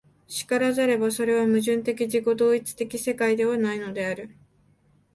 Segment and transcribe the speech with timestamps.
[0.27, 4.35] 然らざれば、それは矛盾的自己同一的世界ではないのである。